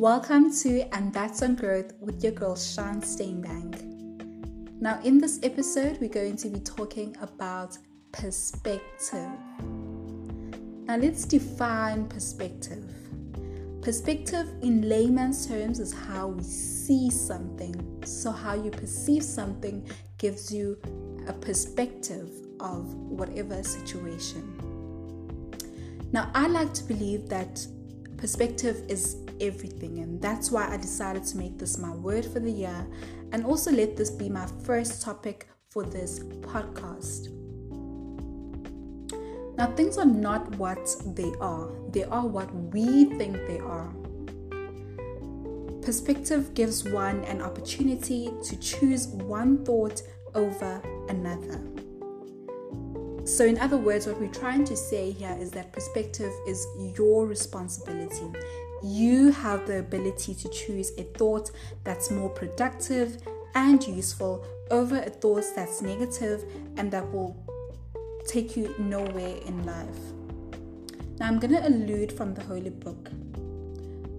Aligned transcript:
Welcome 0.00 0.50
to 0.62 0.88
And 0.94 1.12
That's 1.12 1.42
on 1.42 1.56
Growth 1.56 1.92
with 2.00 2.24
your 2.24 2.32
girl 2.32 2.56
Sean 2.56 3.02
Steinbank. 3.02 3.82
Now, 4.80 4.98
in 5.04 5.18
this 5.18 5.38
episode, 5.42 5.98
we're 6.00 6.08
going 6.08 6.38
to 6.38 6.48
be 6.48 6.58
talking 6.58 7.14
about 7.20 7.76
perspective. 8.10 9.28
Now, 10.86 10.96
let's 10.96 11.26
define 11.26 12.08
perspective. 12.08 12.82
Perspective, 13.82 14.48
in 14.62 14.88
layman's 14.88 15.46
terms, 15.46 15.78
is 15.78 15.92
how 15.92 16.28
we 16.28 16.44
see 16.44 17.10
something. 17.10 18.02
So, 18.06 18.30
how 18.30 18.54
you 18.54 18.70
perceive 18.70 19.22
something 19.22 19.86
gives 20.16 20.50
you 20.50 20.78
a 21.28 21.34
perspective 21.34 22.30
of 22.58 22.94
whatever 22.94 23.62
situation. 23.62 24.56
Now, 26.10 26.30
I 26.34 26.46
like 26.46 26.72
to 26.72 26.84
believe 26.84 27.28
that 27.28 27.66
perspective 28.20 28.84
is 28.88 29.16
everything, 29.40 29.98
and 29.98 30.20
that's 30.20 30.50
why 30.50 30.68
I 30.70 30.76
decided 30.76 31.24
to 31.24 31.38
make 31.38 31.58
this 31.58 31.78
my 31.78 31.90
word 31.90 32.26
for 32.26 32.38
the 32.38 32.50
year 32.50 32.86
and 33.32 33.44
also 33.46 33.72
let 33.72 33.96
this 33.96 34.10
be 34.10 34.28
my 34.28 34.46
first 34.62 35.02
topic 35.02 35.48
for 35.70 35.84
this 35.84 36.20
podcast. 36.20 37.30
Now, 39.56 39.66
things 39.74 39.98
are 39.98 40.04
not 40.04 40.54
what 40.56 40.94
they 41.14 41.32
are, 41.40 41.70
they 41.90 42.04
are 42.04 42.26
what 42.26 42.54
we 42.54 43.06
think 43.16 43.36
they 43.46 43.58
are. 43.58 43.92
Perspective 45.82 46.52
gives 46.54 46.84
one 46.84 47.24
an 47.24 47.40
opportunity 47.40 48.30
to 48.44 48.56
choose 48.56 49.08
one 49.08 49.64
thought 49.64 50.02
over 50.34 50.82
another. 51.08 51.60
So, 53.30 53.44
in 53.44 53.58
other 53.60 53.76
words, 53.76 54.08
what 54.08 54.18
we're 54.20 54.26
trying 54.26 54.64
to 54.64 54.76
say 54.76 55.12
here 55.12 55.36
is 55.38 55.52
that 55.52 55.72
perspective 55.72 56.32
is 56.48 56.66
your 56.98 57.28
responsibility. 57.28 58.26
You 58.82 59.30
have 59.30 59.68
the 59.68 59.78
ability 59.78 60.34
to 60.34 60.48
choose 60.48 60.90
a 60.98 61.04
thought 61.04 61.52
that's 61.84 62.10
more 62.10 62.28
productive 62.28 63.22
and 63.54 63.86
useful 63.86 64.44
over 64.72 64.96
a 64.96 65.10
thought 65.10 65.44
that's 65.54 65.80
negative 65.80 66.44
and 66.76 66.90
that 66.90 67.08
will 67.12 67.36
take 68.26 68.56
you 68.56 68.74
nowhere 68.80 69.36
in 69.46 69.64
life. 69.64 70.00
Now, 71.20 71.28
I'm 71.28 71.38
going 71.38 71.52
to 71.52 71.68
allude 71.68 72.10
from 72.10 72.34
the 72.34 72.42
Holy 72.42 72.70
Book, 72.70 73.10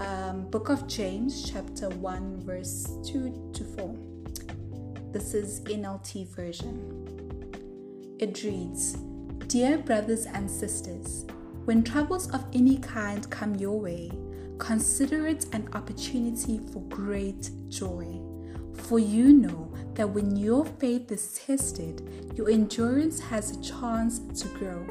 um, 0.00 0.50
Book 0.50 0.68
of 0.68 0.88
James, 0.88 1.48
chapter 1.48 1.90
1, 1.90 2.40
verse 2.44 2.88
2 3.06 3.52
to 3.54 3.64
4. 3.64 3.96
This 5.12 5.32
is 5.32 5.60
NLT 5.60 6.26
version. 6.26 7.15
It 8.18 8.42
reads 8.44 8.94
Dear 9.46 9.76
brothers 9.76 10.24
and 10.24 10.50
sisters, 10.50 11.26
when 11.66 11.84
troubles 11.84 12.30
of 12.30 12.44
any 12.54 12.78
kind 12.78 13.28
come 13.28 13.56
your 13.56 13.78
way, 13.78 14.10
consider 14.56 15.26
it 15.26 15.44
an 15.52 15.68
opportunity 15.74 16.58
for 16.72 16.80
great 16.84 17.50
joy. 17.68 18.18
For 18.72 18.98
you 18.98 19.34
know 19.34 19.70
that 19.94 20.08
when 20.08 20.34
your 20.34 20.64
faith 20.64 21.12
is 21.12 21.34
tested, 21.34 22.32
your 22.34 22.48
endurance 22.48 23.20
has 23.20 23.50
a 23.50 23.62
chance 23.62 24.20
to 24.40 24.48
grow. 24.48 24.86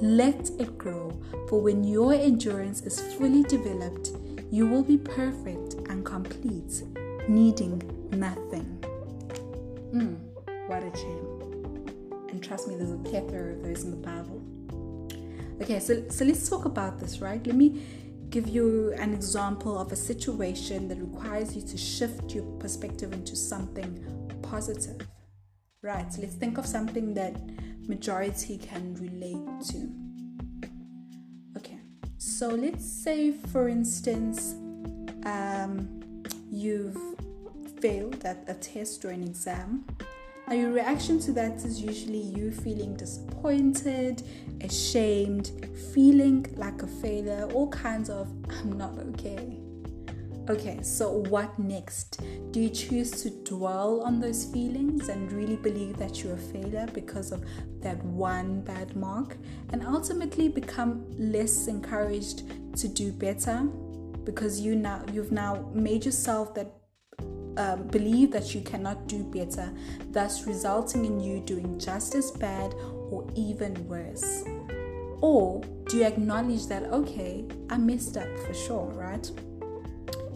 Let 0.00 0.50
it 0.58 0.76
grow, 0.76 1.12
for 1.48 1.60
when 1.60 1.84
your 1.84 2.14
endurance 2.14 2.80
is 2.82 3.00
fully 3.14 3.44
developed, 3.44 4.10
you 4.50 4.66
will 4.66 4.82
be 4.82 4.98
perfect 4.98 5.74
and 5.88 6.04
complete, 6.04 6.82
needing 7.28 7.80
nothing. 8.10 8.82
Mm, 9.94 10.18
what 10.66 10.82
a 10.82 10.96
shame. 10.96 11.49
And 12.30 12.42
trust 12.42 12.68
me, 12.68 12.76
there's 12.76 12.92
a 12.92 12.96
plethora 12.98 13.54
of 13.54 13.62
those 13.62 13.82
in 13.82 13.90
the 13.90 13.96
Bible. 13.96 14.40
Okay, 15.60 15.80
so, 15.80 16.08
so 16.08 16.24
let's 16.24 16.48
talk 16.48 16.64
about 16.64 16.98
this, 16.98 17.20
right? 17.20 17.44
Let 17.44 17.56
me 17.56 17.82
give 18.30 18.48
you 18.48 18.94
an 18.98 19.12
example 19.12 19.76
of 19.76 19.90
a 19.90 19.96
situation 19.96 20.86
that 20.88 20.98
requires 20.98 21.56
you 21.56 21.62
to 21.62 21.76
shift 21.76 22.32
your 22.32 22.44
perspective 22.58 23.12
into 23.12 23.34
something 23.34 24.40
positive. 24.42 25.06
Right, 25.82 26.12
so 26.12 26.22
let's 26.22 26.34
think 26.34 26.56
of 26.56 26.66
something 26.66 27.14
that 27.14 27.34
majority 27.88 28.58
can 28.58 28.94
relate 28.94 29.66
to. 29.70 31.58
Okay, 31.58 31.80
so 32.18 32.48
let's 32.48 32.84
say, 32.84 33.32
for 33.32 33.68
instance, 33.68 34.54
um, 35.24 36.22
you've 36.50 36.98
failed 37.80 38.24
at 38.24 38.44
a 38.46 38.54
test 38.54 39.04
or 39.04 39.10
an 39.10 39.24
exam 39.24 39.84
now, 40.50 40.56
your 40.56 40.72
reaction 40.72 41.20
to 41.20 41.32
that 41.34 41.64
is 41.64 41.80
usually 41.80 42.18
you 42.18 42.50
feeling 42.50 42.96
disappointed, 42.96 44.24
ashamed, 44.62 45.52
feeling 45.94 46.44
like 46.56 46.82
a 46.82 46.88
failure, 46.88 47.48
all 47.54 47.68
kinds 47.68 48.10
of 48.10 48.28
I'm 48.50 48.72
not 48.72 48.98
okay. 48.98 49.60
Okay, 50.48 50.82
so 50.82 51.22
what 51.28 51.56
next? 51.56 52.20
Do 52.50 52.58
you 52.58 52.68
choose 52.68 53.12
to 53.22 53.30
dwell 53.30 54.00
on 54.00 54.18
those 54.18 54.46
feelings 54.46 55.08
and 55.08 55.30
really 55.30 55.54
believe 55.54 55.96
that 55.98 56.24
you're 56.24 56.34
a 56.34 56.36
failure 56.36 56.88
because 56.92 57.30
of 57.30 57.44
that 57.82 58.04
one 58.04 58.62
bad 58.62 58.96
mark 58.96 59.36
and 59.72 59.86
ultimately 59.86 60.48
become 60.48 61.06
less 61.16 61.68
encouraged 61.68 62.42
to 62.76 62.88
do 62.88 63.12
better 63.12 63.68
because 64.24 64.60
you 64.60 64.74
now 64.74 65.04
you've 65.12 65.30
now 65.30 65.70
made 65.72 66.04
yourself 66.04 66.54
that 66.54 66.79
um, 67.56 67.86
believe 67.88 68.30
that 68.32 68.54
you 68.54 68.60
cannot 68.60 69.06
do 69.06 69.24
better, 69.24 69.72
thus 70.10 70.46
resulting 70.46 71.04
in 71.04 71.20
you 71.20 71.40
doing 71.40 71.78
just 71.78 72.14
as 72.14 72.30
bad 72.30 72.74
or 73.10 73.26
even 73.34 73.86
worse? 73.88 74.44
Or 75.20 75.60
do 75.86 75.98
you 75.98 76.04
acknowledge 76.04 76.66
that, 76.66 76.84
okay, 76.84 77.44
I 77.68 77.76
messed 77.76 78.16
up 78.16 78.28
for 78.46 78.54
sure, 78.54 78.86
right? 78.94 79.30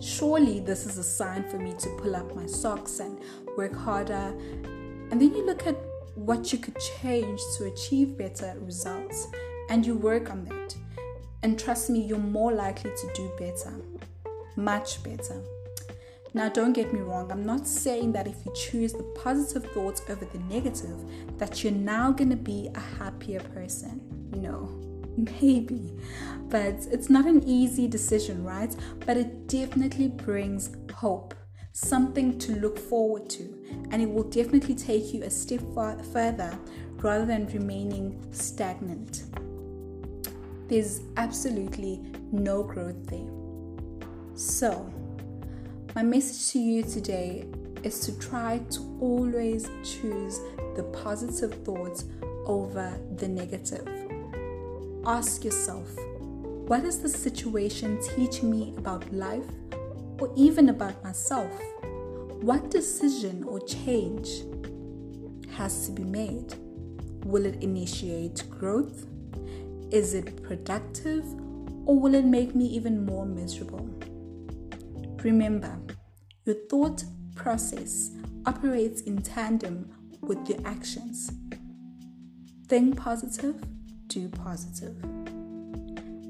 Surely 0.00 0.60
this 0.60 0.84
is 0.84 0.98
a 0.98 1.04
sign 1.04 1.48
for 1.48 1.58
me 1.58 1.74
to 1.78 1.88
pull 1.96 2.14
up 2.14 2.34
my 2.36 2.46
socks 2.46 3.00
and 3.00 3.18
work 3.56 3.74
harder. 3.74 4.34
And 5.10 5.20
then 5.20 5.34
you 5.34 5.46
look 5.46 5.66
at 5.66 5.76
what 6.14 6.52
you 6.52 6.58
could 6.58 6.76
change 7.00 7.40
to 7.56 7.64
achieve 7.64 8.18
better 8.18 8.54
results 8.60 9.28
and 9.70 9.86
you 9.86 9.96
work 9.96 10.30
on 10.30 10.44
that. 10.44 10.76
And 11.42 11.58
trust 11.58 11.90
me, 11.90 12.00
you're 12.00 12.18
more 12.18 12.52
likely 12.52 12.90
to 12.90 13.12
do 13.14 13.30
better, 13.38 13.74
much 14.56 15.02
better. 15.02 15.42
Now, 16.34 16.48
don't 16.48 16.72
get 16.72 16.92
me 16.92 16.98
wrong, 16.98 17.30
I'm 17.30 17.46
not 17.46 17.64
saying 17.64 18.10
that 18.12 18.26
if 18.26 18.44
you 18.44 18.52
choose 18.56 18.92
the 18.92 19.04
positive 19.22 19.70
thoughts 19.70 20.02
over 20.08 20.24
the 20.24 20.40
negative, 20.40 20.98
that 21.38 21.62
you're 21.62 21.72
now 21.72 22.10
going 22.10 22.30
to 22.30 22.36
be 22.36 22.68
a 22.74 22.80
happier 22.80 23.38
person. 23.38 24.00
No, 24.32 24.68
maybe. 25.40 25.92
But 26.48 26.88
it's 26.90 27.08
not 27.08 27.26
an 27.26 27.44
easy 27.46 27.86
decision, 27.86 28.42
right? 28.42 28.74
But 29.06 29.16
it 29.16 29.46
definitely 29.46 30.08
brings 30.08 30.76
hope, 30.92 31.36
something 31.70 32.36
to 32.40 32.56
look 32.56 32.80
forward 32.80 33.30
to, 33.30 33.86
and 33.92 34.02
it 34.02 34.10
will 34.10 34.28
definitely 34.28 34.74
take 34.74 35.14
you 35.14 35.22
a 35.22 35.30
step 35.30 35.60
far- 35.72 36.02
further 36.02 36.58
rather 36.96 37.26
than 37.26 37.46
remaining 37.46 38.20
stagnant. 38.32 39.22
There's 40.66 41.02
absolutely 41.16 42.00
no 42.32 42.64
growth 42.64 43.06
there. 43.06 43.30
So, 44.34 44.92
my 45.94 46.02
message 46.02 46.50
to 46.50 46.58
you 46.58 46.82
today 46.82 47.46
is 47.84 48.00
to 48.00 48.18
try 48.18 48.58
to 48.68 48.80
always 49.00 49.70
choose 49.84 50.40
the 50.74 50.82
positive 51.04 51.54
thoughts 51.64 52.06
over 52.46 52.98
the 53.18 53.28
negative. 53.28 53.86
Ask 55.06 55.44
yourself, 55.44 55.88
what 56.66 56.84
is 56.84 56.98
the 56.98 57.08
situation 57.08 58.00
teaching 58.16 58.50
me 58.50 58.74
about 58.76 59.12
life 59.12 59.46
or 60.18 60.32
even 60.34 60.70
about 60.70 61.00
myself? 61.04 61.52
What 62.42 62.72
decision 62.72 63.44
or 63.44 63.60
change 63.60 64.42
has 65.52 65.86
to 65.86 65.92
be 65.92 66.02
made? 66.02 66.54
Will 67.24 67.46
it 67.46 67.62
initiate 67.62 68.42
growth? 68.50 69.06
Is 69.92 70.14
it 70.14 70.42
productive 70.42 71.24
or 71.86 71.96
will 72.00 72.14
it 72.14 72.24
make 72.24 72.56
me 72.56 72.66
even 72.66 73.06
more 73.06 73.26
miserable? 73.26 73.88
Remember, 75.24 75.80
your 76.44 76.56
thought 76.68 77.02
process 77.34 78.10
operates 78.44 79.00
in 79.00 79.22
tandem 79.22 79.90
with 80.20 80.48
your 80.48 80.58
actions. 80.66 81.32
Think 82.68 82.98
positive, 82.98 83.56
do 84.06 84.28
positive. 84.28 84.94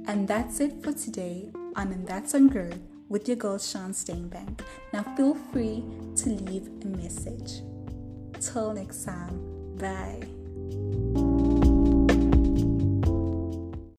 And 0.06 0.28
that's 0.28 0.60
it 0.60 0.80
for 0.82 0.92
today 0.92 1.50
on 1.74 1.90
And 1.90 2.06
That's 2.06 2.36
on 2.36 2.46
Growth 2.46 2.78
with 3.08 3.26
your 3.26 3.36
girl 3.36 3.58
Sean 3.58 3.92
Steinbank. 3.92 4.60
Now 4.92 5.02
feel 5.16 5.34
free 5.34 5.82
to 6.16 6.28
leave 6.28 6.68
a 6.82 6.86
message. 6.86 7.62
Till 8.40 8.74
next 8.74 9.04
time, 9.04 9.76
bye. 9.76 11.23